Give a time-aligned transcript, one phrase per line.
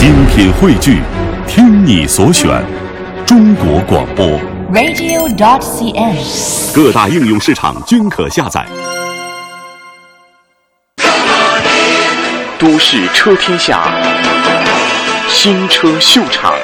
[0.00, 1.02] 精品汇聚，
[1.46, 2.48] 听你所选，
[3.26, 4.26] 中国广播。
[4.72, 6.74] radio.cn。
[6.74, 8.64] 各大应用市场均可下载。
[12.58, 13.92] 都市车天下，
[15.28, 16.54] 新车秀场。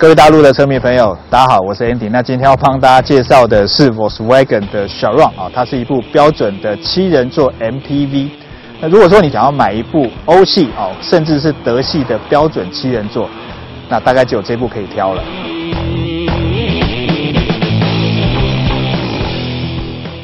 [0.00, 2.10] 各位大陆的车迷朋友，大家好，我是 Andy。
[2.10, 8.30] 那今天要帮大家介绍的是 Volkswagen 的 Sharon 啊，它是一部标准的七人座 MPV。
[8.80, 13.28] 那如果说你想要买一部欧系哦，甚至是德系的标准七人座，
[13.88, 15.22] 那大概只有这部可以挑了。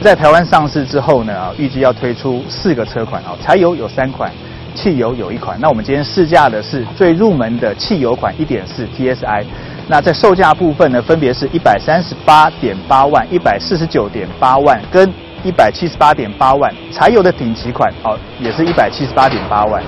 [0.00, 4.30] 在台湾上市之后呢，预计要推出四个车款啊，柴油有三款，
[4.74, 5.58] 汽油有一款。
[5.60, 9.44] 那我们今天试驾的是最入门的汽油款1.4 TSI。
[9.88, 15.12] 那在售价部分呢，分别是一百三十八点八万、一百四十九点八万跟
[15.44, 16.74] 一百七十八点八万。
[16.90, 19.82] 柴油的顶级款哦，也是一百七十八点八万。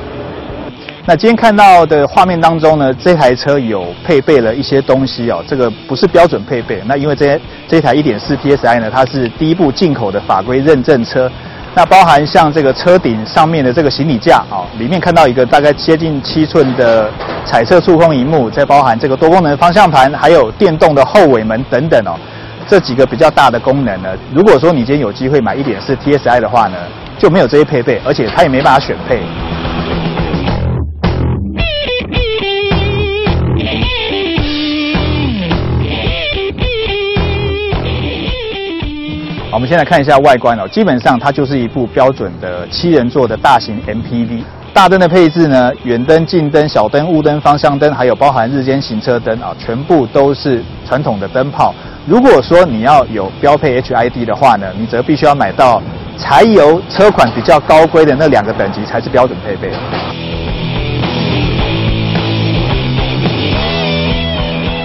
[1.09, 6.83] 那今天看到的画面当中呢，这台车有配备了一些东西哦，这个不是标准配备。
[6.85, 11.31] 那因为这这台一点四 TSI 呢，它是第一部进口的法规认证车，
[11.77, 17.09] 那包含像这个车顶上面的这个行李架哦，里面看到一个大概接近七寸的
[17.45, 22.19] 彩色触控荧幕，再包含这个多功能方向盘，还有电动的后尾门等等哦，
[22.69, 26.77] 这几个比较大的功能呢，如果说你今天有机会买一点四 TSI 的话呢，
[27.17, 29.23] 就没有这些配备，而且它也没办法选配。
[39.53, 44.43] 我们先来看一下外观哦，基本上它就是一部标准的七人座的大型 MPV。
[44.75, 51.73] 大灯的配置呢，远灯、近灯、小灯、雾灯、方向灯，还有包含日间行车灯啊，全部都是传统的灯泡。
[52.09, 55.83] 如果说你要有标配 HID 的话呢，你则必须要买到
[56.17, 59.73] 柴油车款比较高规的那两个等级才是标准配备。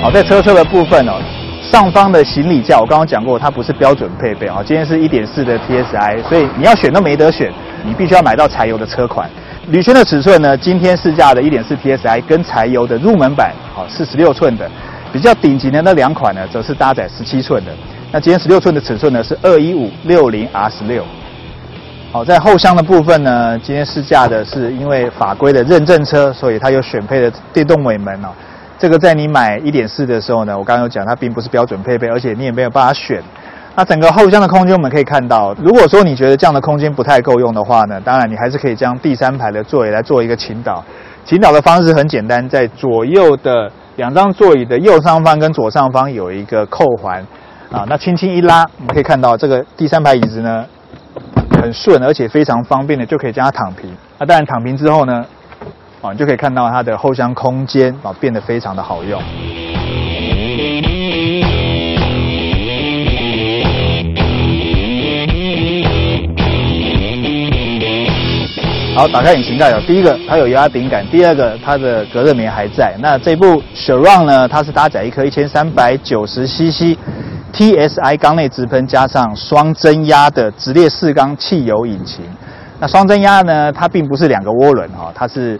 [0.01, 1.21] 好，在车车的部分哦，
[1.61, 4.63] 上方的行李架我刚刚讲过，它不是标准配备啊。
[4.65, 7.53] 今天是一点四的 TSI，所以你要选都没得选，
[7.85, 9.29] 你必须要买到柴油的车款。
[9.67, 14.67] 铝圈的尺寸呢，今天试驾的一点四 TSI 跟柴油的入门版好四十六寸的，
[15.11, 17.71] 比较顶级的那两款呢，则是搭载十七寸的。
[18.11, 21.03] 那今天十六寸的尺寸呢是二一五六零 R 十六。
[22.11, 28.29] 好，在后箱的部分呢，今天试驾的是因为法规的认证车，所以它有选配的电动尾门哦。
[28.77, 33.21] 这个在你买一点四的时候呢，我刚刚有讲，它并不是标准配备，而且你也没有办法选。
[33.75, 40.83] 那整个后箱的空间我们可以看到，如果说你觉得这样的空间不太够用的话呢，当然你还是可以将第三排的座椅来做一个倾倒。
[41.29, 47.25] 引导的方式很简单，在左右的两张座椅的右上方跟左上方有一个扣环
[47.71, 50.65] 啊，那轻轻一拉，我们可以看到这个第三排椅子呢
[51.61, 53.89] 很顺，而且非常方便的就可以将它躺平。
[54.19, 55.25] 那当然躺平之后呢，
[56.01, 59.21] 啊，就可以看到它的后箱空间啊变得非常的好用。
[68.93, 69.79] 好，打开引擎盖有。
[69.81, 72.93] 第一个，它有油压顶杆；第二个，它的隔热棉还在。
[72.99, 76.97] 那这部 s h i r o n 呢，它是搭载一颗一千三百九十 CC
[77.53, 82.25] TSI 缸内直喷加上双增压的直列四缸汽油引擎。
[82.81, 85.57] 那双增压呢，它并不是两个涡轮哈，它是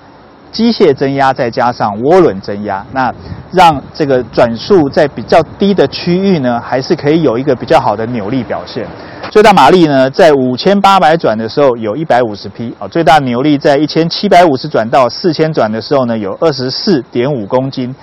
[0.52, 3.14] 机械增压再加上涡轮增压，那
[3.52, 8.86] 让这个转速在比较低的区域呢，还是可以有一个比较好的扭力表现。
[9.30, 17.96] 最大马力呢，在五千八百转的时候有一百五十匹啊，最大扭力在一千七百五十转到四千转的时候呢，有二十四点五公斤。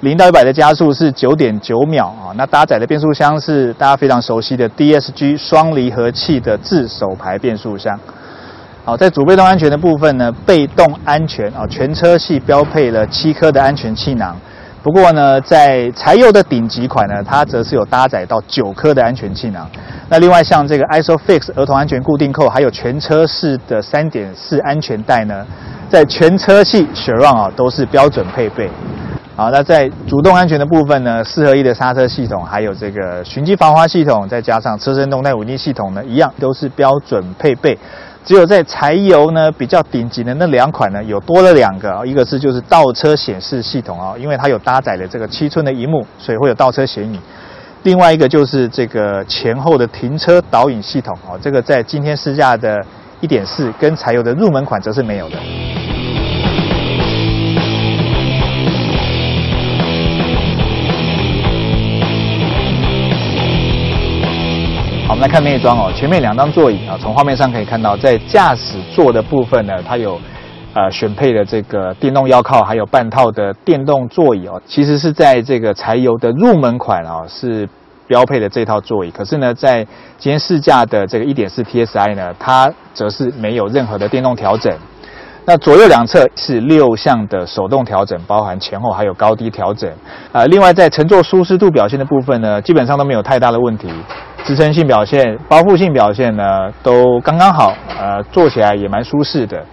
[0.00, 7.96] 零到一百的加速是九点九秒啊，那搭载的变速箱是大家非常熟悉的 DSG 双离合器的自手排变速箱。
[8.84, 14.36] 好，在主被动安全的部分呢，被动安全啊，全车系标配了七颗的安全气囊。
[14.82, 19.70] 不过呢，在柴油的顶级款呢，它则是有搭载到九颗的安全气囊。
[20.08, 25.46] 那另外像这个 ISOFIX 儿童安全固定扣，还有全车式的三点四安全带呢，
[25.88, 28.68] 在全车系 Sharon 啊都是标准配备。
[29.36, 37.78] 好，那在主动安全的部分呢，四合一的刹车系统，还有这个循迹防滑系统，再加上车身动态稳定系统呢，一样都是标准配备。
[38.24, 47.20] 只有在柴油呢比较顶级的那两款呢，有多了两个，一个是就是倒车显示系统啊，因为它有搭载了这个七寸的荧幕，所以会有倒车显影。
[47.82, 52.78] 另外一个就是这个前后的停车导引系统哦，这个在今天试驾的
[53.22, 55.36] 1.4跟柴油的入门款则是没有的。
[65.12, 70.18] 我们来看内装哦，前面两张座椅啊，从画面上可以看到，在驾驶座的部分呢，它有
[70.72, 74.58] 呃选配的这个电动腰靠，还有半套的电动座椅哦。
[74.64, 77.68] 其实是在这个柴油的入门款啊，是
[78.06, 79.10] 标配的这套座椅。
[79.10, 79.86] 可是呢，在
[80.16, 84.72] 今天试驾的这个1.4 TSI 呢，它则是没有任何的电动调整。
[85.44, 89.92] 那左右两侧是六项的手动调整，包含前后还有高低调整。
[90.30, 93.88] 啊，另外在乘坐舒适度表现的部分呢，基本上都没有太大的问题。
[94.44, 97.74] 支撑性表现、包覆性表现呢，都刚刚好。
[97.98, 99.64] 呃，坐起来也蛮舒适的。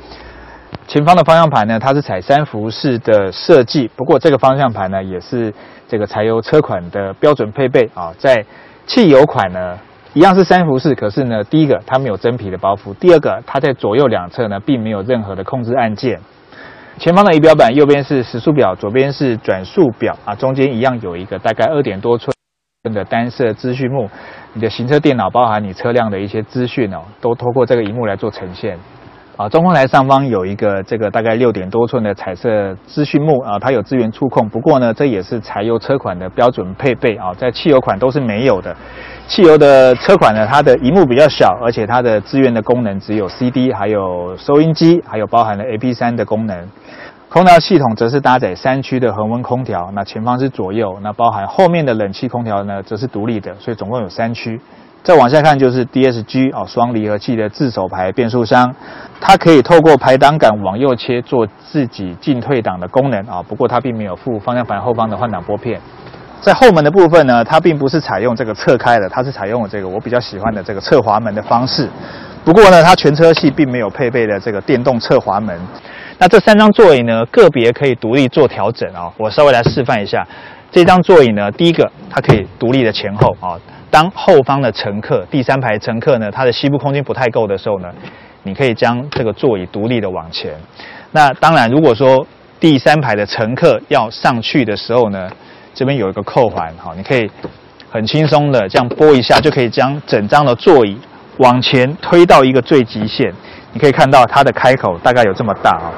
[0.88, 5.54] 前方的方向盘呢，它是采三辐式的设计，不过这个方向盘呢，也是
[5.88, 8.14] 这个柴油车款的标准配备啊。
[8.18, 8.46] 在
[8.86, 9.78] 汽油款呢。
[10.16, 16.20] 一样是三辐式，可是呢，第一个它没有真皮的包覆，第二个它在左右两侧呢并没有任何的控制按键。
[16.98, 22.34] 前方的仪表板右边是时速表，左边是转速表啊，中间一样有一个大概二点多寸
[22.92, 24.10] 的单色资讯幕，
[24.54, 28.78] 你的行车电脑包含你车辆的一些资讯哦，都透过这个荧幕来做呈现。
[29.38, 38.76] 啊，中控台上方有一个这个大概六点多寸的彩色资讯幕啊，它有资源触控，不过呢，这也是柴油车款的标准配备啊，在汽油款都是没有的。
[39.30, 46.68] 汽油的车款呢，它的荧幕比较小，而且它的资源的功能只有 CD，还有收音机，还有包含了 AP3 的功能。
[47.32, 54.60] 空调系统则是搭载三区的恒温空调，那前方是左右，那包含后面的冷气空调呢，则是独立的，所以总共有三区。
[55.04, 58.74] 再往下看就是 DSG 哦，双离合器的自手排变速箱，
[59.22, 65.80] 它可以透过排挡杆往右切做自己进退档的功能啊，不过它并没有附方向盘后方的换挡拨片。
[66.42, 71.88] 在后门的部分呢，它并不是采用这个侧开的，它是采用了这个我比较喜欢的这个侧滑门的方式。
[72.44, 75.56] 不过呢，它全车系并没有配备的这个电动侧滑门。
[76.22, 79.10] 那这三张座椅呢，个别可以独立做调整啊。
[79.18, 80.28] 我稍微来示范一下，
[80.70, 83.58] 这张座椅呢，第一个它可以独立的前后啊。
[83.90, 87.88] 当后方的乘客，第三排乘客呢，他的膝部空间不太够的时候呢，
[88.44, 90.54] 你可以将这个座椅独立的往前。
[91.12, 92.28] 那当然，如果说
[92.60, 95.28] 第三排的乘客要上去的时候呢，
[95.74, 97.32] 这边有一个扣环，好，你可以
[97.90, 100.96] 很轻松的这样拨一下，就可以将整张的座椅
[101.38, 103.34] 往前推到一个最极限。
[103.74, 105.92] 你可以看到它的开口大概有这么大啊，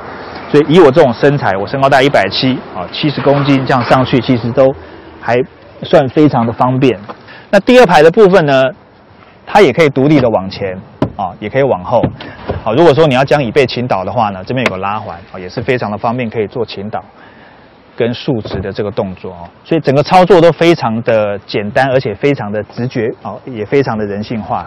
[0.51, 4.73] 所以以我这种身材，我身高大概一百七啊，七十公斤这样上去，其实都
[5.21, 5.37] 还
[5.83, 6.99] 算非常的方便。
[7.49, 8.63] 那第二排的部分呢，
[9.45, 10.77] 它也可以独立的往前
[11.15, 12.01] 啊，也可以往后。
[12.63, 17.03] 好，如果说你要将椅背倾倒的话呢，这边有个拉环啊，也是非常的方便，可以做倾倒。
[17.93, 24.65] 跟竖直的这个动作哦，所以整个操作都非常的简单，而且非常的直觉哦，也非常的人性化。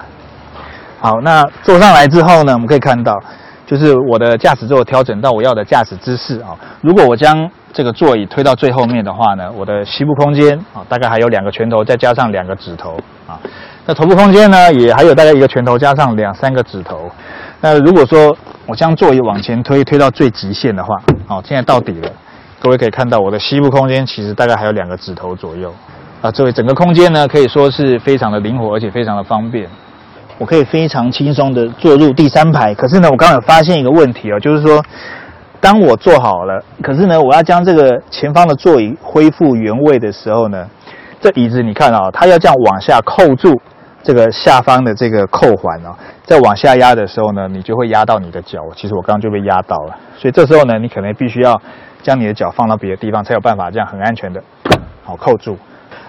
[1.05, 3.15] 好，那坐上来之后呢，我们可以看到，
[3.67, 6.57] 就是我的驾驶座调整到我要的驾驶姿势啊。
[6.81, 12.97] 如果我将这个座椅推到最后面的话呢，我的膝部空间啊，大概还有两个拳头，再加上两个指头
[13.29, 13.39] 啊。
[13.85, 17.11] 那头部空间呢，也还有大概一个拳头加上两三个指头。
[17.61, 18.35] 那如果说
[18.65, 20.97] 我将座椅往前推，推到最极限的话，
[21.27, 22.11] 好，现在到底了。
[22.59, 25.71] 各位可以看到，我的膝部空间其实大概还有两个指头左右
[26.23, 26.31] 啊。
[26.31, 29.69] 这位整个空间呢，可以说是非常的灵活，而且非常的方便。
[30.39, 32.75] 我可以非常轻松的坐入第三排。
[32.75, 34.83] 可是呢，我刚刚有发现一个问题哦，就是说，
[35.61, 40.69] 当我坐好了，可是呢，我要将这个前方的座椅恢复原位的时候呢，
[41.21, 43.61] 这椅子你看啊，它要这样往下扣住
[44.03, 48.61] 这个下方的这个扣环啊，在往下压的时候呢，你就会压到你的脚。
[48.75, 51.61] 其实我刚刚就被压到了，所以这时候呢，你可能必须要。
[52.05, 54.39] 将你的脚放到别的地方，才有办法这样很安全的
[55.03, 55.57] 好扣住。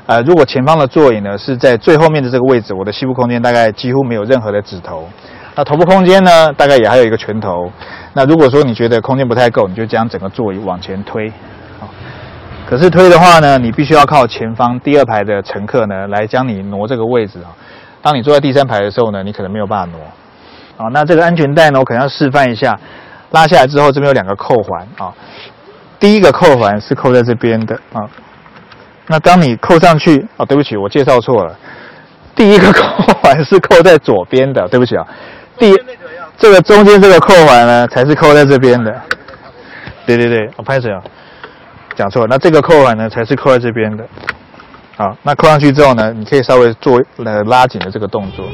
[0.07, 5.07] 呃，如果前方的座椅呢是在最后面的这个位置，我的膝部空间大概几乎没有任何的指头。
[5.55, 7.71] 那头部空间呢，大概也还有一个拳头。
[8.13, 11.31] 那如果说你觉得空间不太够，你就将整个座椅往前推。
[12.67, 17.49] 可是推的话呢，你必须要靠前方第二排的乘客呢来将你挪这个位置啊。
[18.01, 20.01] 当你坐在第三排的时候呢，你可能没有办法挪。
[20.77, 22.77] 啊，那这个安全带呢，我可能要示范一下。
[23.31, 25.11] 拉下来之后，这边有两个扣环啊。
[25.99, 28.07] 第一个扣环是扣在这边的啊，
[29.07, 31.55] 那当你扣上去啊，对不起，我介绍错了。
[32.35, 32.81] 第一个扣
[33.21, 35.05] 环是扣在左边的， 对不起啊。
[35.57, 35.73] 第
[36.37, 38.93] 这个中间这个扣环呢，才是扣在这边的。
[40.05, 41.01] 对对对，我拍手啊，
[41.95, 42.27] 讲错了。
[42.29, 44.05] 那这个扣环呢，才是扣在这边的。
[44.97, 48.45] 好，那扣上去之后呢，你可以稍微做呃拉紧的这个动作。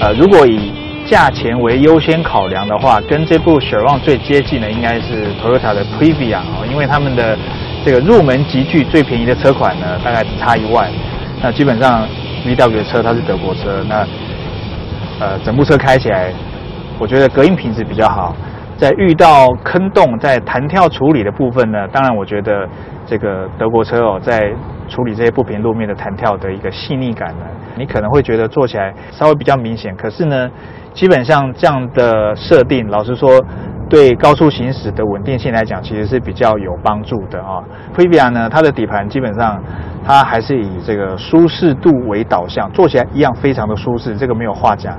[0.00, 0.73] 呃， 如果以
[1.14, 7.38] 价钱为优先考量的话，跟这部雪旺最接近的应该是 Toyota 的 Previa 哦，因为他们的
[7.84, 10.90] 这个入门级距最便宜的车款呢，大概只差一万。
[11.40, 12.04] 那基本上
[12.44, 14.04] VW 的车它是德国车，那
[15.20, 16.32] 呃整部车开起来，
[16.98, 18.34] 我觉得隔音品质比较好，
[18.76, 22.68] 在遇到坑洞，在弹跳处理的部分呢，当然我觉得
[23.06, 24.52] 这个德国车哦，在
[24.88, 27.44] 处理这些不平路面的弹跳的一个细腻感呢，
[27.76, 29.94] 你可能会觉得做起来稍微比较明显。
[29.96, 30.50] 可是呢，
[30.92, 33.42] 基本上这样的设定，老实说，
[33.88, 37.62] 对高速行驶的稳定性来讲，其实是比较有帮助的啊。
[37.96, 39.62] Previa 呢，它的底盘基本上
[40.04, 44.96] 它还是以这个舒适度为导向，做起来一样非常的舒适，这个没有话讲。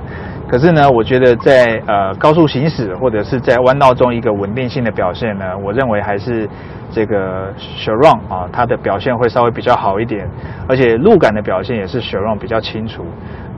[0.48, 6.48] 可是呢，我觉得在呃高速行驶或者是在弯道中一个稳定性的表现呢，我认为还是
[6.92, 10.28] 这个 s h a r o n 啊，它的表现会稍微比较好一点，
[10.68, 13.04] 而且路感的表现也是 s h a r o n 比较清楚。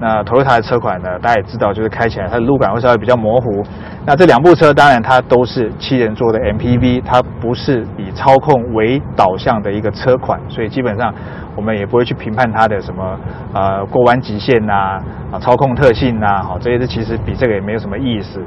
[0.00, 3.64] 那 Toyota 的车款呢，大家也知道，就是开起来它的路感会稍微比较模糊。
[4.07, 11.15] 那这两部车当然它都是七人座的 MPV，它不是以操控为导向的一个车款，所以基本上。
[11.59, 13.19] 我们也不会去评判它的什么
[13.53, 18.41] 呃过弯极限呐啊操控特性呐，好这些其实比这个也没有什么意思。